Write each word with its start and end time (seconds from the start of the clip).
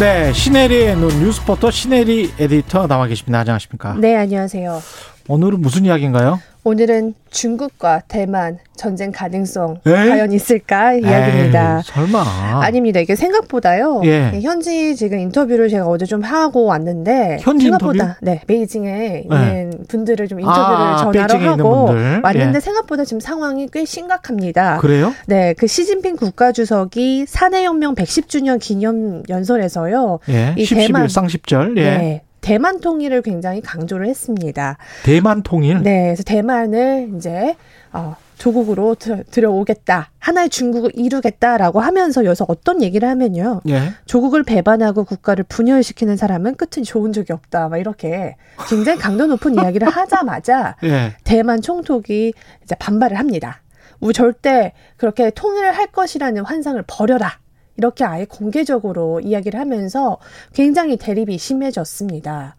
네, 0.00 0.32
시네리의 0.32 0.96
눈 0.96 1.08
뉴스포터 1.20 1.70
시네리 1.70 2.32
에디터 2.38 2.86
나와 2.86 3.06
계십니다. 3.06 3.40
안녕하십니까? 3.40 3.94
네, 3.98 4.16
안녕하세요. 4.16 4.80
오늘은 5.28 5.60
무슨 5.60 5.84
이야기인가요? 5.84 6.40
오늘은 6.72 7.14
중국과 7.30 8.02
대만 8.06 8.58
전쟁 8.76 9.10
가능성 9.10 9.80
에이? 9.84 9.92
과연 9.92 10.30
있을까 10.32 10.92
이야기입니다. 10.94 11.78
에이, 11.78 11.82
설마. 11.84 12.22
아닙니다. 12.62 13.00
이게 13.00 13.16
생각보다요. 13.16 14.02
예. 14.04 14.30
네, 14.30 14.40
현지 14.42 14.94
지금 14.94 15.18
인터뷰를 15.18 15.68
제가 15.68 15.86
어제 15.88 16.04
좀 16.04 16.22
하고 16.22 16.64
왔는데 16.66 17.38
현지 17.40 17.64
생각보다 17.64 18.16
네 18.22 18.40
베이징에 18.46 19.24
있는 19.28 19.84
분들을 19.88 20.28
좀 20.28 20.38
인터뷰를 20.38 20.86
아, 20.86 20.96
전화로 20.98 21.38
하고 21.50 21.86
분들. 21.86 22.20
왔는데 22.22 22.56
예. 22.56 22.60
생각보다 22.60 23.04
지금 23.04 23.18
상황이 23.18 23.66
꽤 23.72 23.84
심각합니다. 23.84 24.78
그래요? 24.78 25.12
네, 25.26 25.54
그 25.54 25.66
시진핑 25.66 26.14
국가주석이 26.14 27.26
사내 27.26 27.64
혁명 27.64 27.96
110주년 27.96 28.60
기념 28.60 29.24
연설에서요. 29.28 30.20
예. 30.28 30.54
이 30.56 30.64
10, 30.64 30.76
대만- 30.76 31.02
11 31.02 31.08
쌍십절. 31.08 31.76
예. 31.78 31.82
네, 31.82 32.22
대만 32.42 32.80
통일을 32.80 33.22
굉장히 33.22 33.62
강조를 33.62 34.06
했습니다. 34.08 34.76
대만 35.04 35.42
통일. 35.42 35.82
네, 35.82 36.06
그래서 36.06 36.22
대만을 36.24 37.12
이제 37.16 37.56
어, 37.92 38.16
조국으로 38.36 38.96
들- 38.96 39.22
들여오겠다, 39.30 40.10
하나의 40.18 40.48
중국을 40.50 40.90
이루겠다라고 40.94 41.78
하면서 41.80 42.24
여기서 42.24 42.46
어떤 42.48 42.82
얘기를 42.82 43.08
하면요, 43.08 43.60
예. 43.68 43.92
조국을 44.06 44.42
배반하고 44.42 45.04
국가를 45.04 45.44
분열시키는 45.44 46.16
사람은 46.16 46.56
끝은 46.56 46.82
좋은 46.84 47.12
적이 47.12 47.34
없다, 47.34 47.68
막 47.68 47.76
이렇게 47.78 48.34
굉장히 48.68 48.98
강도 48.98 49.26
높은 49.26 49.54
이야기를 49.54 49.88
하자마자 49.88 50.74
예. 50.82 51.12
대만 51.22 51.60
총독이 51.60 52.32
이제 52.64 52.74
반발을 52.74 53.16
합니다. 53.18 53.60
우리 54.00 54.12
절대 54.12 54.72
그렇게 54.96 55.30
통일을 55.30 55.70
할 55.76 55.86
것이라는 55.86 56.44
환상을 56.44 56.82
버려라. 56.88 57.38
이렇게 57.76 58.04
아예 58.04 58.24
공개적으로 58.24 59.20
이야기를 59.20 59.58
하면서 59.58 60.18
굉장히 60.52 60.96
대립이 60.96 61.38
심해졌습니다. 61.38 62.56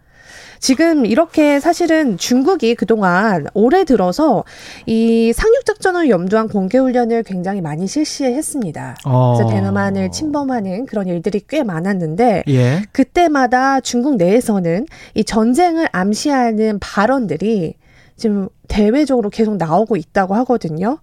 지금 0.59 1.05
이렇게 1.05 1.59
사실은 1.59 2.17
중국이 2.17 2.75
그동안 2.75 3.47
올해 3.53 3.83
들어서 3.83 4.45
이 4.85 5.33
상륙작전을 5.33 6.09
염두한 6.09 6.47
공개훈련을 6.47 7.23
굉장히 7.23 7.59
많이 7.59 7.85
실시했습니다. 7.85 8.95
어. 9.05 9.35
그래서 9.35 9.53
대만을 9.53 10.11
침범하는 10.11 10.85
그런 10.85 11.07
일들이 11.07 11.41
꽤 11.49 11.63
많았는데 11.63 12.43
예. 12.47 12.81
그때마다 12.93 13.81
중국 13.81 14.15
내에서는 14.15 14.85
이 15.15 15.23
전쟁을 15.25 15.89
암시하는 15.91 16.79
발언들이 16.79 17.75
지금 18.15 18.49
대외적으로 18.67 19.29
계속 19.29 19.57
나오고 19.57 19.95
있다고 19.95 20.35
하거든요. 20.35 20.99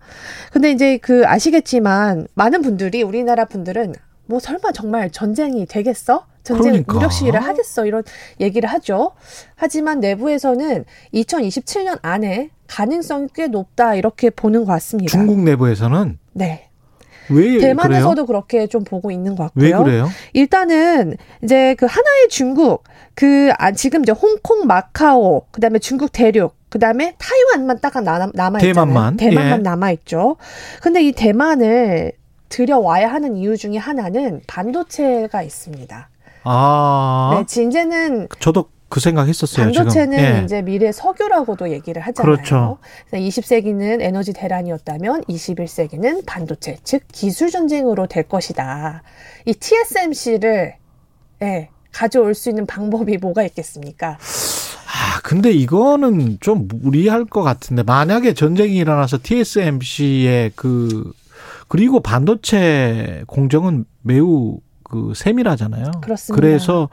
근데 0.52 0.70
이제 0.70 0.98
그 0.98 1.26
아시겠지만 1.26 2.26
많은 2.34 2.62
분들이 2.62 3.02
우리나라 3.02 3.44
분들은 3.44 3.94
뭐 4.26 4.38
설마 4.38 4.72
정말 4.72 5.10
전쟁이 5.10 5.66
되겠어? 5.66 6.26
전쟁 6.42 6.72
그러니까. 6.72 6.94
무력 6.94 7.12
시위를 7.12 7.40
하겠어? 7.40 7.84
이런 7.84 8.02
얘기를 8.40 8.68
하죠. 8.68 9.12
하지만 9.56 10.00
내부에서는 10.00 10.84
2027년 11.12 11.98
안에 12.02 12.50
가능성이 12.66 13.26
꽤 13.34 13.48
높다 13.48 13.94
이렇게 13.96 14.30
보는 14.30 14.64
것 14.64 14.72
같습니다. 14.72 15.10
중국 15.10 15.40
내부에서는 15.40 16.18
네. 16.32 16.68
왜 17.28 17.58
대만에서도 17.58 18.14
그래요? 18.14 18.26
그렇게 18.26 18.66
좀 18.66 18.84
보고 18.84 19.10
있는 19.10 19.36
것 19.36 19.44
같고요. 19.44 19.64
왜 19.64 19.72
그래요? 19.72 20.08
일단은 20.32 21.16
이제 21.42 21.74
그 21.74 21.86
하나의 21.86 22.28
중국 22.28 22.84
그 23.14 23.50
아, 23.58 23.72
지금 23.72 24.02
이제 24.02 24.12
홍콩, 24.12 24.66
마카오, 24.66 25.46
그다음에 25.50 25.78
중국 25.78 26.10
대륙, 26.12 26.56
그 26.70 26.78
다음에 26.78 27.14
타이완만 27.18 27.80
딱 27.80 27.92
남아 28.02 28.30
있잖아요. 28.58 28.58
대만만? 28.60 29.16
대만만 29.16 29.58
예. 29.58 29.62
남아 29.62 29.90
있죠. 29.92 30.36
근데 30.80 31.02
이 31.02 31.12
대만을 31.12 32.12
들여와야 32.48 33.12
하는 33.12 33.36
이유 33.36 33.56
중에 33.56 33.76
하나는 33.76 34.40
반도체가 34.46 35.42
있습니다. 35.42 36.08
아. 36.44 37.30
네, 37.36 37.46
지- 37.46 37.64
이제는 37.66 38.28
저도 38.38 38.66
그 38.88 38.98
생각했었어요. 38.98 39.66
반도체는. 39.66 40.18
예. 40.18 40.42
이제 40.44 40.62
미래 40.62 40.90
석유라고도 40.90 41.70
얘기를 41.70 42.02
하잖아요. 42.02 42.34
그렇죠. 42.34 42.78
그래서 43.08 43.24
20세기는 43.24 44.00
에너지 44.00 44.32
대란이었다면 44.32 45.22
21세기는 45.24 46.24
반도체, 46.26 46.76
즉 46.82 47.02
기술 47.12 47.50
전쟁으로 47.50 48.06
될 48.08 48.24
것이다. 48.24 49.02
이 49.44 49.52
TSMC를 49.54 50.74
예, 51.42 51.68
가져올 51.92 52.34
수 52.34 52.48
있는 52.48 52.66
방법이 52.66 53.16
뭐가 53.18 53.44
있겠습니까? 53.44 54.18
아, 55.00 55.20
근데 55.22 55.50
이거는 55.50 56.38
좀 56.40 56.68
무리할 56.68 57.24
것 57.24 57.42
같은데 57.42 57.82
만약에 57.82 58.34
전쟁이 58.34 58.76
일어나서 58.76 59.18
TSMC의 59.22 60.52
그 60.54 61.12
그리고 61.68 62.00
반도체 62.00 63.24
공정은 63.26 63.86
매우 64.02 64.58
그 64.82 65.12
세밀하잖아요. 65.16 65.90
그렇습니다. 66.02 66.38
그래서 66.38 66.88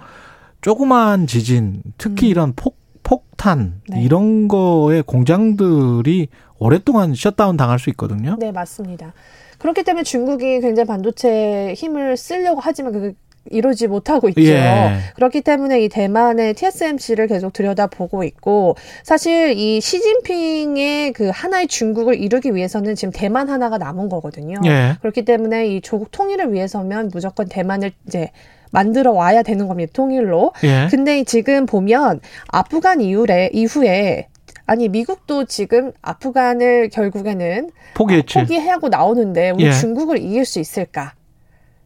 조그만 0.61 1.27
지진, 1.27 1.81
특히 1.97 2.27
음. 2.27 2.31
이런 2.31 2.53
폭 2.55 2.77
폭탄 3.03 3.81
네. 3.89 4.01
이런 4.01 4.47
거에 4.47 5.01
공장들이 5.01 6.27
오랫동안 6.59 7.13
셧다운 7.15 7.55
당할 7.57 7.79
수 7.79 7.89
있거든요. 7.91 8.35
네, 8.39 8.51
맞습니다. 8.51 9.13
그렇기 9.59 9.83
때문에 9.83 10.03
중국이 10.03 10.59
굉장히 10.59 10.85
반도체 10.87 11.73
힘을 11.75 12.17
쓰려고 12.17 12.59
하지만 12.61 12.93
그 12.93 13.13
이루지 13.51 13.87
못하고 13.87 14.29
있죠. 14.29 14.41
예. 14.41 14.97
그렇기 15.15 15.41
때문에 15.41 15.81
이 15.81 15.89
대만의 15.89 16.53
TSMC를 16.53 17.27
계속 17.27 17.53
들여다보고 17.53 18.23
있고 18.23 18.75
사실 19.03 19.53
이 19.57 19.81
시진핑의 19.81 21.13
그 21.13 21.29
하나의 21.33 21.67
중국을 21.67 22.15
이루기 22.19 22.53
위해서는 22.55 22.95
지금 22.95 23.11
대만 23.13 23.49
하나가 23.49 23.77
남은 23.77 24.09
거거든요. 24.09 24.59
예. 24.65 24.95
그렇기 25.01 25.25
때문에 25.25 25.67
이 25.67 25.81
조국 25.81 26.11
통일을 26.11 26.53
위해서면 26.53 27.09
무조건 27.13 27.47
대만을 27.47 27.91
이제 28.07 28.31
만들어 28.71 29.11
와야 29.13 29.43
되는 29.43 29.67
겁니다. 29.67 29.91
통일로. 29.93 30.53
예. 30.63 30.87
근데 30.89 31.23
지금 31.23 31.65
보면 31.65 32.19
아프간 32.49 33.01
이후에 33.01 33.49
이후에 33.53 34.27
아니 34.65 34.89
미국도 34.89 35.45
지금 35.45 35.93
아프간을 36.01 36.89
결국에는 36.89 37.71
포기했지. 37.93 38.37
포기하고 38.39 38.89
나오는데 38.89 39.51
우리 39.51 39.65
예. 39.67 39.71
중국을 39.71 40.17
이길 40.17 40.45
수 40.45 40.59
있을까? 40.59 41.13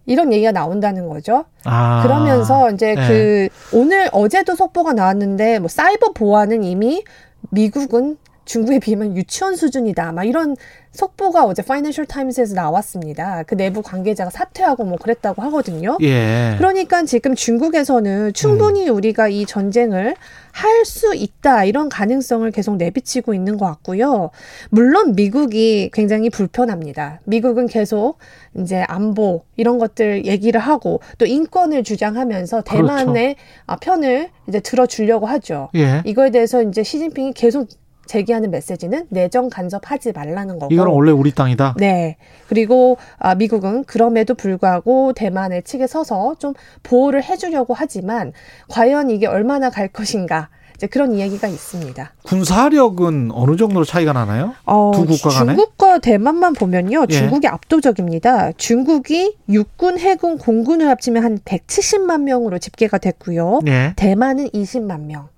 이런 0.06 0.34
얘기가 0.34 0.52
나온다는 0.52 1.08
거죠. 1.08 1.46
아. 1.64 2.02
그러면서 2.04 2.72
이제 2.72 2.96
예. 2.98 3.08
그 3.08 3.50
오늘 3.78 4.10
어제도 4.12 4.56
속보가 4.56 4.94
나왔는데 4.94 5.60
뭐 5.60 5.68
사이버 5.68 6.14
보안은 6.14 6.64
이미 6.64 7.04
미국은 7.50 8.18
중국에 8.46 8.80
비하면 8.80 9.16
유치원 9.16 9.56
수준이다. 9.56 10.12
막 10.12 10.24
이런 10.24 10.56
속보가 10.92 11.46
어제 11.46 11.62
파이낸셜 11.62 12.06
타임스에서 12.06 12.54
나왔습니다. 12.54 13.44
그 13.44 13.56
내부 13.56 13.82
관계자가 13.82 14.30
사퇴하고 14.30 14.84
뭐 14.84 14.98
그랬다고 14.98 15.42
하거든요. 15.44 15.98
예. 16.02 16.56
그러니까 16.58 17.04
지금 17.06 17.34
중국에서는 17.34 18.34
충분히 18.34 18.90
우리가 18.90 19.30
이 19.30 19.46
전쟁을 19.46 20.16
할 20.52 20.82
수 20.84 21.14
있다 21.16 21.64
이런 21.64 21.90
가능성을 21.90 22.50
계속 22.52 22.76
내비치고 22.78 23.34
있는 23.34 23.58
것 23.58 23.66
같고요. 23.68 24.32
물론 24.70 25.16
미국이 25.16 25.92
굉장히 25.94 26.30
불편합니다. 26.30 27.20
미국은 27.26 27.68
계속 27.68 28.18
이제 28.58 28.84
안보 28.88 29.44
이런 29.56 29.78
것들 29.78 30.26
얘기를 30.26 30.60
하고 30.60 31.00
또 31.18 31.26
인권을 31.26 31.84
주장하면서 31.84 32.64
대만의 32.64 33.36
아, 33.68 33.76
편을 33.78 34.30
이제 34.50 34.60
들어주려고 34.60 35.28
하죠. 35.28 35.70
예. 35.76 36.02
이거에 36.06 36.32
대해서 36.32 36.62
이제 36.64 36.84
시진핑이 36.84 37.34
계속 37.34 37.68
제기하는 38.06 38.52
메시지는 38.52 39.08
내정 39.10 39.50
간섭하지 39.50 40.12
말라는 40.14 40.60
거고. 40.60 40.74
이거는 40.74 40.92
원래 40.92 41.12
우리 41.12 41.32
땅이다. 41.32 41.76
네. 41.78 42.18
그리고 42.48 42.98
아, 43.18 43.36
미국은 43.36 43.84
그럼에도 43.86 44.34
불구하고 44.36 45.14
대만의 45.14 45.64
측에 45.64 45.88
서서 45.88 46.36
좀 46.40 46.54
보호를 46.84 47.24
해주려고 47.24 47.74
하지만 47.74 48.34
과연 48.68 49.10
이게 49.10 49.28
얼마나 49.28 49.70
갈 49.70 49.88
것인가 49.88 50.50
이제 50.82 50.88
그런 50.88 51.14
이야기가 51.14 51.48
있습니다. 51.48 52.14
군사력은 52.24 53.30
어느 53.34 53.56
정도로 53.56 53.86
차이가 53.86 54.14
나나요? 54.14 54.56
어, 54.66 54.92
두 54.96 55.06
국가 55.06 55.30
간에? 55.30 55.54
중국과 55.54 56.00
대만만 56.00 56.54
보면요, 56.54 57.06
예. 57.08 57.14
중국이 57.14 57.48
압도적입니다. 57.48 58.54
중국이 58.54 59.38
육군, 59.48 60.00
해군, 60.00 60.40
공군을 60.40 60.90
합치면 60.90 61.24
한 61.24 61.38
170만 61.38 62.24
명으로 62.24 62.58
집계가 62.58 62.98
됐고요. 62.98 63.60
예. 63.68 63.94
대만은 63.96 64.50
20만 64.50 65.02
명. 65.02 65.30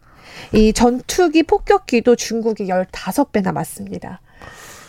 이 0.53 0.73
전투기 0.73 1.43
폭격기도 1.43 2.15
중국이 2.15 2.67
15배나 2.67 3.53
맞습니다. 3.53 4.21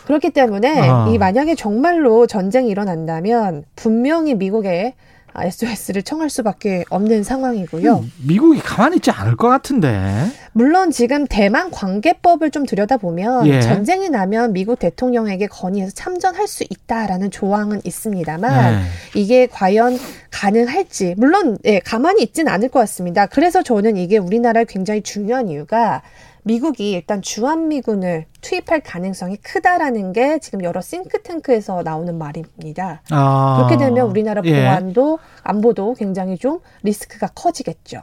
그렇기 0.05 0.31
때문에 0.31 0.87
아. 0.87 1.07
이 1.09 1.17
만약에 1.17 1.55
정말로 1.55 2.27
전쟁이 2.27 2.69
일어난다면 2.69 3.65
분명히 3.75 4.35
미국에 4.35 4.93
SOS를 5.43 6.03
청할 6.03 6.29
수밖에 6.29 6.85
없는 6.89 7.23
상황이고요. 7.23 8.05
미국이 8.25 8.59
가만히 8.59 8.97
있지 8.97 9.11
않을 9.11 9.35
것 9.35 9.49
같은데. 9.49 10.27
물론 10.53 10.91
지금 10.91 11.27
대만 11.27 11.71
관계법을 11.71 12.51
좀 12.51 12.65
들여다보면 12.65 13.47
예. 13.47 13.61
전쟁이 13.61 14.09
나면 14.09 14.53
미국 14.53 14.79
대통령에게 14.79 15.47
건의해서 15.47 15.93
참전할 15.93 16.47
수 16.47 16.63
있다라는 16.63 17.31
조항은 17.31 17.81
있습니다만 17.83 18.75
네. 18.75 18.81
이게 19.15 19.47
과연 19.47 19.97
가능할지 20.31 21.15
물론 21.17 21.57
예, 21.65 21.79
가만히 21.79 22.23
있지는 22.23 22.51
않을 22.51 22.69
것 22.69 22.79
같습니다. 22.79 23.25
그래서 23.25 23.63
저는 23.63 23.97
이게 23.97 24.17
우리나라에 24.17 24.65
굉장히 24.67 25.01
중요한 25.01 25.49
이유가 25.49 26.01
미국이 26.45 26.91
일단 26.91 27.23
주한미군을 27.23 28.25
투입할 28.41 28.81
가능성이 28.81 29.35
크다라는 29.37 30.13
게 30.13 30.37
지금 30.39 30.63
여러 30.63 30.79
싱크탱크에서 30.79 31.81
나오는 31.81 32.15
말입니다. 32.15 33.01
아, 33.09 33.55
그렇게 33.57 33.83
되면 33.83 34.07
우리나라 34.07 34.43
예. 34.45 34.63
보안도 34.63 35.17
안보도 35.43 35.95
굉장히 35.95 36.37
좀 36.37 36.59
리스크가 36.83 37.29
커지겠죠. 37.33 37.99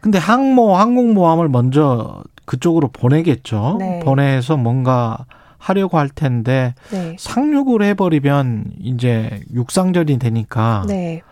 근데 0.00 0.18
항모 0.18 0.76
항공모함을 0.76 1.48
먼저 1.48 2.22
그쪽으로 2.44 2.88
보내겠죠. 2.88 3.76
네. 3.80 3.98
보내서 4.04 4.56
뭔가 4.56 5.26
하려고 5.58 5.98
할 5.98 6.08
텐데 6.08 6.74
네. 6.92 7.16
상륙을 7.18 7.82
해버리면 7.82 8.72
이제 8.78 9.40
육상전이 9.52 10.18
되니까 10.20 10.84
네. 10.86 11.22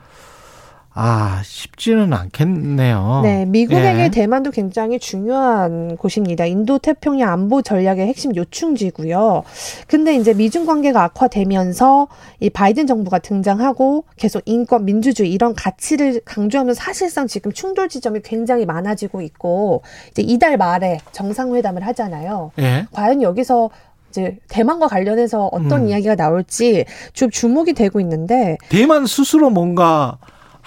아 1.01 1.41
쉽지는 1.45 2.13
않겠네요. 2.13 3.21
네, 3.23 3.45
미국에게 3.45 4.01
예. 4.01 4.09
대만도 4.09 4.51
굉장히 4.51 4.99
중요한 4.99 5.97
곳입니다. 5.97 6.45
인도 6.45 6.81
태평양 6.81 7.33
안보 7.33 7.63
전략의 7.63 8.09
핵심 8.09 8.35
요충지고요. 8.35 9.45
근데 9.87 10.17
이제 10.17 10.35
미중 10.35 10.67
관계가 10.67 11.05
악화되면서 11.05 12.09
이 12.41 12.51
바이든 12.51 12.89
정부가 12.89 13.21
등장하고 13.21 14.07
계속 14.17 14.43
인권, 14.45 14.87
민주주의 14.87 15.31
이런 15.31 15.55
가치를 15.55 16.21
강조하면서 16.25 16.83
사실상 16.83 17.29
지금 17.29 17.53
충돌 17.53 17.89
지점이 17.89 18.23
굉장히 18.25 18.67
많아지고 18.67 19.23
있고 19.23 19.83
이제 20.11 20.23
이달 20.23 20.57
말에 20.57 20.99
정상회담을 21.13 21.87
하잖아요. 21.87 22.51
예. 22.59 22.87
과연 22.91 23.23
여기서 23.23 23.71
이제 24.11 24.37
대만과 24.49 24.89
관련해서 24.89 25.47
어떤 25.53 25.83
음. 25.83 25.89
이야기가 25.91 26.17
나올지 26.17 26.87
좀 27.13 27.31
주목이 27.31 27.75
되고 27.75 28.01
있는데 28.01 28.57
대만 28.69 29.07
스스로 29.07 29.49
뭔가 29.49 30.19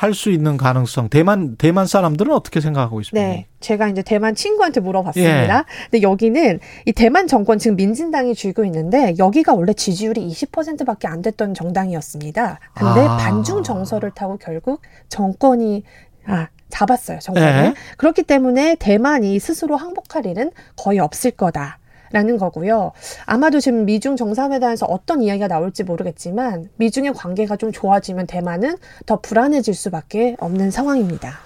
할 0.02 0.16
수 0.16 0.32
있는 0.32 0.58
가능성 0.58 1.10
대만 1.10 1.58
대만 1.58 1.86
사람들은 1.86 2.34
어떻게 2.34 2.60
생각하고 2.60 3.02
있습니까? 3.02 3.28
네. 3.28 3.46
제가 3.60 3.88
이제 3.88 4.02
대만 4.02 4.34
친구한테 4.34 4.80
물어봤습니다. 4.80 5.66
근데 5.92 6.02
여기는 6.02 6.60
이 6.88 6.92
대만 6.92 7.28
정권 7.28 7.60
지금 7.60 7.76
민진당이 7.76 8.34
쥐고 8.34 8.66
있는데 8.66 9.14
여기가 9.20 9.54
원래 9.54 9.74
지지율이 9.74 10.28
20%밖에 10.28 11.08
안 11.08 11.22
됐던 11.22 11.54
정당이었습니다. 11.54 12.60
근데 12.74 13.02
아. 13.02 13.18
반중 13.18 13.62
정서를 13.62 14.10
타고 14.12 14.38
결국 14.38 14.82
정권이 15.10 15.84
아 16.26 16.48
잡았어요 16.70 17.20
정권을. 17.20 17.64
네. 17.64 17.74
그렇기 17.98 18.24
때문에 18.24 18.78
대만이 18.80 19.38
스스로 19.40 19.76
항복할 19.78 20.26
일은 20.26 20.50
거의 20.76 20.98
없을 20.98 21.30
거다. 21.30 21.78
라는 22.12 22.38
거고요. 22.38 22.92
아마도 23.26 23.60
지금 23.60 23.86
미중 23.86 24.16
정상회담에서 24.16 24.86
어떤 24.86 25.22
이야기가 25.22 25.48
나올지 25.48 25.84
모르겠지만 25.84 26.70
미중의 26.78 27.14
관계가 27.14 27.56
좀 27.56 27.72
좋아지면 27.72 28.28
대만은 28.28 28.78
더 29.06 29.20
불안해질 29.20 29.74
수밖에 29.74 30.36
없는 30.40 30.72
상황입니다. 30.72 31.40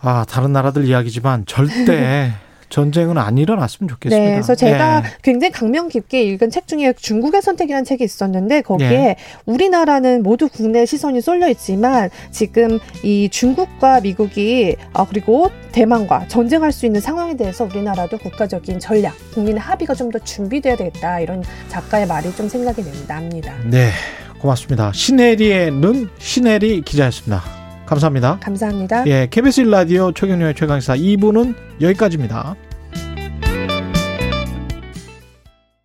아 0.00 0.24
다른 0.28 0.52
나라들 0.52 0.84
이야기지만 0.86 1.44
절대 1.46 2.32
전쟁은 2.70 3.18
안 3.18 3.38
일어났으면 3.38 3.88
좋겠습니다. 3.88 4.24
네, 4.24 4.32
그래서 4.34 4.54
제가 4.54 5.02
예. 5.04 5.10
굉장히 5.22 5.52
강명 5.52 5.88
깊게 5.88 6.22
읽은 6.22 6.50
책 6.50 6.66
중에 6.66 6.92
중국의 6.92 7.42
선택이라는 7.42 7.84
책이 7.84 8.04
있었는데 8.04 8.62
거기에 8.62 8.88
예. 8.90 9.16
우리나라는 9.46 10.22
모두 10.22 10.48
국내 10.48 10.86
시선이 10.86 11.20
쏠려 11.20 11.48
있지만 11.48 12.10
지금 12.30 12.78
이 13.02 13.28
중국과 13.30 14.00
미국이 14.00 14.76
아 14.92 15.06
그리고 15.06 15.50
대만과 15.72 16.28
전쟁할 16.28 16.72
수 16.72 16.86
있는 16.86 17.00
상황에 17.00 17.36
대해서 17.36 17.64
우리나라도 17.64 18.18
국가적인 18.18 18.78
전략, 18.80 19.14
국민의 19.34 19.60
합의가 19.60 19.94
좀 19.94 20.10
더 20.10 20.18
준비돼야 20.18 20.76
되겠다 20.76 21.20
이런 21.20 21.42
작가의 21.68 22.06
말이 22.06 22.34
좀 22.34 22.48
생각이 22.48 22.82
납니다. 23.06 23.54
네, 23.64 23.90
고맙습니다. 24.40 24.90
신혜리의 24.92 25.70
눈 25.70 26.10
신혜리 26.18 26.82
기자였습니다. 26.82 27.59
감사합니다. 27.90 28.38
감사합니다. 28.40 29.04
예, 29.08 29.26
KBS 29.28 29.62
1라디오 29.64 30.14
최경영의 30.14 30.54
최강사 30.54 30.94
2부는 30.94 31.54
여기까지입니다. 31.80 32.54